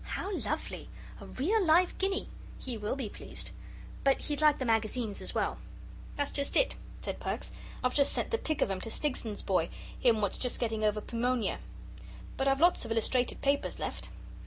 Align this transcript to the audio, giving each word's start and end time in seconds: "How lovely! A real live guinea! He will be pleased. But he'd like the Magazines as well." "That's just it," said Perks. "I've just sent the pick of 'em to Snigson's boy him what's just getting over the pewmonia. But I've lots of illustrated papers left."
"How 0.03 0.35
lovely! 0.35 0.89
A 1.19 1.27
real 1.27 1.63
live 1.63 1.95
guinea! 1.99 2.27
He 2.57 2.75
will 2.75 2.95
be 2.95 3.07
pleased. 3.07 3.51
But 4.03 4.19
he'd 4.21 4.41
like 4.41 4.57
the 4.57 4.65
Magazines 4.65 5.21
as 5.21 5.35
well." 5.35 5.59
"That's 6.15 6.31
just 6.31 6.57
it," 6.57 6.73
said 7.03 7.19
Perks. 7.19 7.51
"I've 7.83 7.93
just 7.93 8.11
sent 8.11 8.31
the 8.31 8.39
pick 8.39 8.63
of 8.63 8.71
'em 8.71 8.81
to 8.81 8.89
Snigson's 8.89 9.43
boy 9.43 9.69
him 9.99 10.19
what's 10.19 10.39
just 10.39 10.59
getting 10.59 10.83
over 10.83 11.01
the 11.01 11.05
pewmonia. 11.05 11.59
But 12.35 12.47
I've 12.47 12.59
lots 12.61 12.83
of 12.83 12.89
illustrated 12.91 13.41
papers 13.41 13.77
left." 13.77 14.09